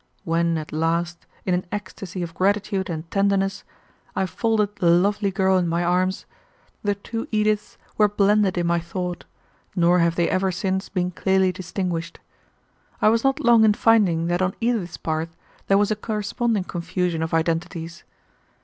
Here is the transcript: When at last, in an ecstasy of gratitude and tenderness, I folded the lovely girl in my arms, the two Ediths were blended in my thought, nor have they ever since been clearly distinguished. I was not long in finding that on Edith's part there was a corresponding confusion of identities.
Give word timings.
When 0.23 0.57
at 0.57 0.71
last, 0.71 1.27
in 1.45 1.53
an 1.53 1.67
ecstasy 1.71 2.23
of 2.23 2.33
gratitude 2.33 2.89
and 2.89 3.05
tenderness, 3.11 3.63
I 4.15 4.25
folded 4.25 4.75
the 4.77 4.89
lovely 4.89 5.29
girl 5.29 5.59
in 5.59 5.67
my 5.67 5.83
arms, 5.83 6.25
the 6.81 6.95
two 6.95 7.27
Ediths 7.31 7.77
were 7.99 8.07
blended 8.07 8.57
in 8.57 8.65
my 8.65 8.79
thought, 8.79 9.25
nor 9.75 9.99
have 9.99 10.15
they 10.15 10.27
ever 10.27 10.51
since 10.51 10.89
been 10.89 11.11
clearly 11.11 11.51
distinguished. 11.51 12.19
I 12.99 13.09
was 13.09 13.23
not 13.23 13.41
long 13.41 13.63
in 13.63 13.75
finding 13.75 14.25
that 14.25 14.41
on 14.41 14.55
Edith's 14.59 14.97
part 14.97 15.29
there 15.67 15.77
was 15.77 15.91
a 15.91 15.95
corresponding 15.95 16.63
confusion 16.63 17.21
of 17.21 17.31
identities. 17.31 18.03